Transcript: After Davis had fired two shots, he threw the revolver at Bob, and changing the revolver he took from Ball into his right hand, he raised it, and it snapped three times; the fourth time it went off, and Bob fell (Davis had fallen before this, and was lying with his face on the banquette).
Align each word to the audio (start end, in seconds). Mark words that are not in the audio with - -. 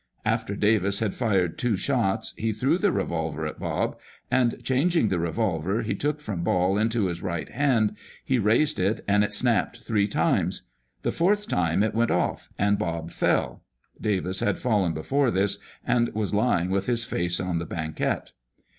After 0.25 0.55
Davis 0.55 0.97
had 0.97 1.13
fired 1.13 1.59
two 1.59 1.77
shots, 1.77 2.33
he 2.35 2.53
threw 2.53 2.79
the 2.79 2.91
revolver 2.91 3.45
at 3.45 3.59
Bob, 3.59 3.99
and 4.31 4.57
changing 4.63 5.09
the 5.09 5.19
revolver 5.19 5.83
he 5.83 5.93
took 5.93 6.19
from 6.19 6.43
Ball 6.43 6.75
into 6.79 7.05
his 7.05 7.21
right 7.21 7.47
hand, 7.49 7.95
he 8.25 8.39
raised 8.39 8.79
it, 8.79 9.05
and 9.07 9.23
it 9.23 9.31
snapped 9.31 9.81
three 9.83 10.07
times; 10.07 10.63
the 11.03 11.11
fourth 11.11 11.47
time 11.47 11.83
it 11.83 11.93
went 11.93 12.09
off, 12.09 12.49
and 12.57 12.79
Bob 12.79 13.11
fell 13.11 13.61
(Davis 14.01 14.39
had 14.39 14.57
fallen 14.57 14.93
before 14.95 15.29
this, 15.29 15.59
and 15.85 16.11
was 16.15 16.33
lying 16.33 16.71
with 16.71 16.87
his 16.87 17.03
face 17.03 17.39
on 17.39 17.59
the 17.59 17.65
banquette). 17.67 18.31